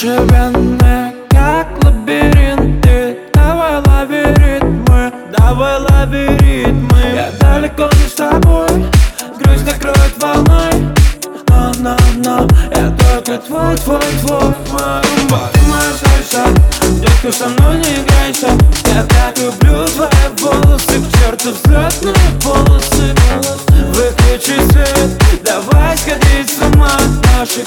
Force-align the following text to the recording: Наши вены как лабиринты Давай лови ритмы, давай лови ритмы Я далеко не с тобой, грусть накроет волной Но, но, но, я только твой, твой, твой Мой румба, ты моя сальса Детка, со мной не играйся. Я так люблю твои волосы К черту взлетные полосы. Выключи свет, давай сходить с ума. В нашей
Наши 0.00 0.14
вены 0.14 1.12
как 1.28 1.66
лабиринты 1.82 3.18
Давай 3.34 3.82
лови 3.84 4.22
ритмы, 4.36 5.12
давай 5.36 5.80
лови 5.80 6.28
ритмы 6.38 7.00
Я 7.16 7.32
далеко 7.40 7.90
не 7.96 8.08
с 8.08 8.12
тобой, 8.12 8.86
грусть 9.40 9.66
накроет 9.66 10.14
волной 10.22 10.94
Но, 11.48 11.72
но, 11.80 11.96
но, 12.18 12.48
я 12.76 12.96
только 12.96 13.38
твой, 13.38 13.76
твой, 13.78 14.00
твой 14.20 14.54
Мой 14.70 15.02
румба, 15.02 15.50
ты 15.52 15.60
моя 15.66 15.92
сальса 15.98 16.44
Детка, 17.00 17.32
со 17.32 17.48
мной 17.48 17.78
не 17.78 17.94
играйся. 17.96 18.48
Я 18.94 19.02
так 19.02 19.36
люблю 19.38 19.84
твои 19.88 20.28
волосы 20.38 21.00
К 21.00 21.18
черту 21.18 21.50
взлетные 21.50 22.14
полосы. 22.42 23.14
Выключи 23.92 24.60
свет, 24.70 25.42
давай 25.42 25.96
сходить 25.96 26.50
с 26.50 26.62
ума. 26.62 26.96
В 26.98 27.38
нашей 27.38 27.64